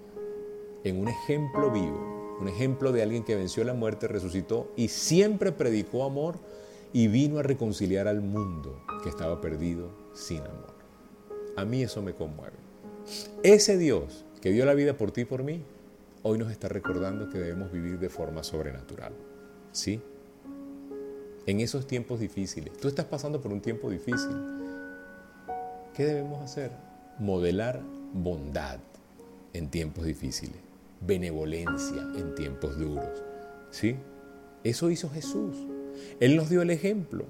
[0.84, 5.52] en un ejemplo vivo, un ejemplo de alguien que venció la muerte, resucitó y siempre
[5.52, 6.38] predicó amor
[6.92, 10.74] y vino a reconciliar al mundo que estaba perdido sin amor.
[11.56, 12.56] A mí eso me conmueve.
[13.42, 15.62] Ese Dios que dio la vida por ti y por mí,
[16.28, 19.12] hoy nos está recordando que debemos vivir de forma sobrenatural.
[19.70, 20.02] ¿Sí?
[21.46, 22.76] En esos tiempos difíciles.
[22.78, 24.36] Tú estás pasando por un tiempo difícil.
[25.94, 26.72] ¿Qué debemos hacer?
[27.20, 27.80] Modelar
[28.12, 28.80] bondad
[29.52, 30.56] en tiempos difíciles,
[31.00, 33.22] benevolencia en tiempos duros.
[33.70, 33.94] ¿Sí?
[34.64, 35.56] Eso hizo Jesús.
[36.18, 37.24] Él nos dio el ejemplo.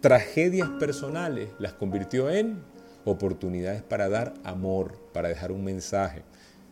[0.00, 2.56] Tragedias personales las convirtió en
[3.04, 6.22] oportunidades para dar amor, para dejar un mensaje.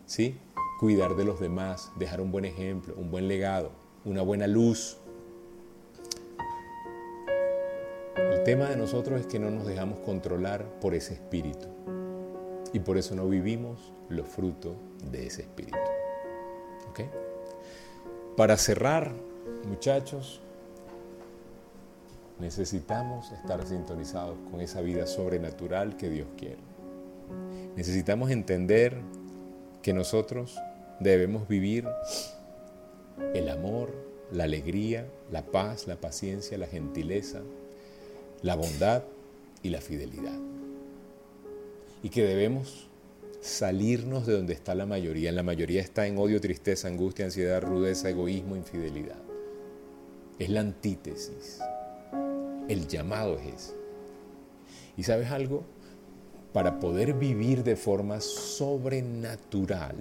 [0.07, 0.35] ¿Sí?
[0.81, 3.69] Cuidar de los demás, dejar un buen ejemplo, un buen legado,
[4.03, 4.97] una buena luz.
[8.15, 11.67] El tema de nosotros es que no nos dejamos controlar por ese espíritu
[12.73, 14.73] y por eso no vivimos los frutos
[15.11, 15.77] de ese espíritu.
[18.35, 19.11] Para cerrar,
[19.67, 20.41] muchachos,
[22.39, 26.57] necesitamos estar sintonizados con esa vida sobrenatural que Dios quiere.
[27.75, 28.99] Necesitamos entender
[29.83, 30.59] que nosotros
[31.01, 31.87] debemos vivir
[33.33, 33.91] el amor,
[34.31, 37.41] la alegría, la paz, la paciencia, la gentileza,
[38.41, 39.03] la bondad
[39.63, 40.39] y la fidelidad.
[42.03, 42.87] Y que debemos
[43.41, 45.31] salirnos de donde está la mayoría.
[45.31, 49.21] La mayoría está en odio, tristeza, angustia, ansiedad, rudeza, egoísmo, infidelidad.
[50.39, 51.59] Es la antítesis.
[52.67, 53.73] El llamado es ese.
[54.97, 55.63] ¿Y sabes algo?
[56.53, 59.95] Para poder vivir de forma sobrenatural,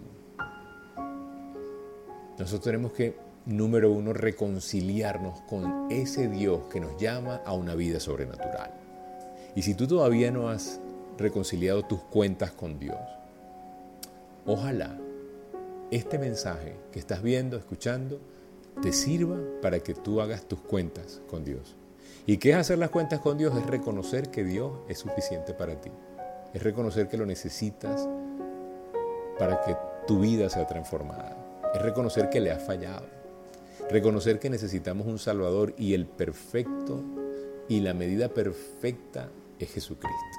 [2.40, 8.00] nosotros tenemos que, número uno, reconciliarnos con ese Dios que nos llama a una vida
[8.00, 8.72] sobrenatural.
[9.54, 10.80] Y si tú todavía no has
[11.18, 12.96] reconciliado tus cuentas con Dios,
[14.46, 14.96] ojalá
[15.90, 18.18] este mensaje que estás viendo, escuchando,
[18.80, 21.76] te sirva para que tú hagas tus cuentas con Dios.
[22.24, 23.54] ¿Y qué es hacer las cuentas con Dios?
[23.54, 25.90] Es reconocer que Dios es suficiente para ti.
[26.54, 28.08] Es reconocer que lo necesitas
[29.38, 29.76] para que
[30.06, 31.39] tu vida sea transformada
[31.74, 33.06] es reconocer que le ha fallado,
[33.90, 37.02] reconocer que necesitamos un Salvador y el perfecto
[37.68, 40.38] y la medida perfecta es Jesucristo.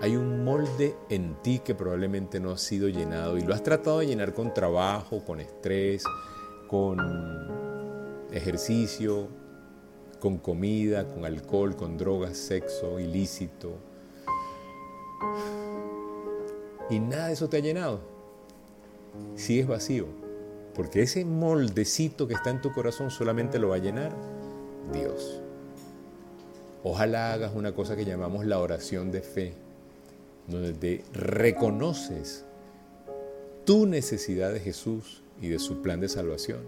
[0.00, 4.00] Hay un molde en ti que probablemente no ha sido llenado y lo has tratado
[4.00, 6.02] de llenar con trabajo, con estrés,
[6.66, 6.98] con
[8.32, 9.28] ejercicio,
[10.18, 13.76] con comida, con alcohol, con drogas, sexo ilícito.
[16.90, 18.11] Y nada de eso te ha llenado.
[19.36, 20.06] Si es vacío.
[20.74, 24.10] porque ese moldecito que está en tu corazón solamente lo va a llenar
[24.92, 25.40] Dios.
[26.82, 29.54] Ojalá hagas una cosa que llamamos la oración de fe,
[30.48, 32.44] donde te reconoces
[33.64, 36.60] tu necesidad de Jesús y de su plan de salvación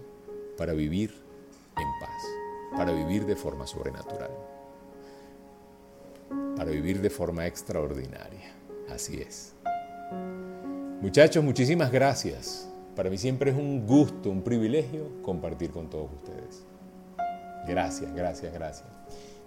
[0.57, 1.13] para vivir
[1.77, 4.31] en paz, para vivir de forma sobrenatural,
[6.55, 8.53] para vivir de forma extraordinaria.
[8.89, 9.53] Así es.
[11.01, 12.69] Muchachos, muchísimas gracias.
[12.95, 16.63] Para mí siempre es un gusto, un privilegio compartir con todos ustedes.
[17.67, 18.87] Gracias, gracias, gracias.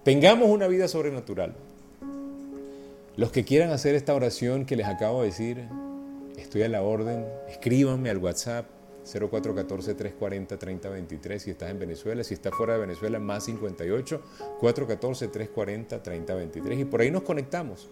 [0.05, 1.55] Tengamos una vida sobrenatural.
[3.17, 5.67] Los que quieran hacer esta oración que les acabo de decir,
[6.37, 8.67] estoy a la orden, escríbanme al WhatsApp
[9.05, 14.21] 0414-340-3023 si estás en Venezuela, si estás fuera de Venezuela, más 58
[14.61, 17.89] 414-340-3023 y por ahí nos conectamos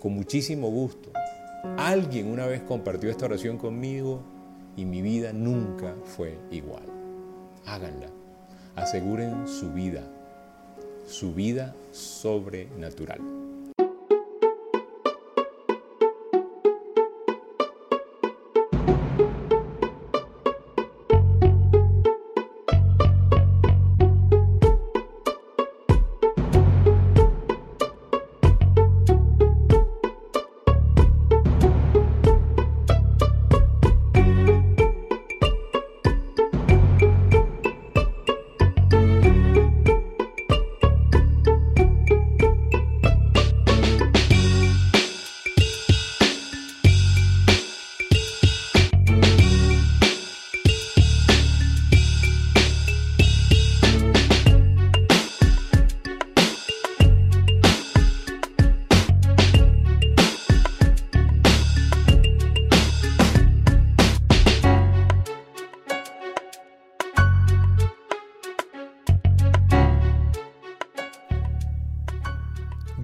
[0.00, 1.10] con muchísimo gusto.
[1.76, 4.22] Alguien una vez compartió esta oración conmigo
[4.76, 6.84] y mi vida nunca fue igual.
[7.66, 8.08] Háganla,
[8.76, 10.02] aseguren su vida,
[11.06, 13.47] su vida sobrenatural.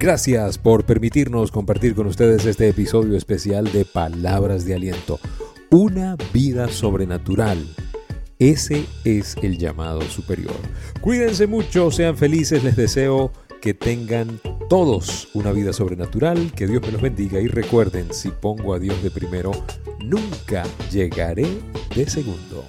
[0.05, 5.19] Gracias por permitirnos compartir con ustedes este episodio especial de Palabras de Aliento.
[5.71, 7.67] Una vida sobrenatural.
[8.37, 10.53] Ese es el llamado superior.
[11.01, 13.31] Cuídense mucho, sean felices, les deseo
[13.63, 14.39] que tengan
[14.69, 19.01] todos una vida sobrenatural, que Dios me los bendiga y recuerden, si pongo a Dios
[19.01, 19.53] de primero,
[20.01, 21.47] nunca llegaré
[21.95, 22.63] de segundo.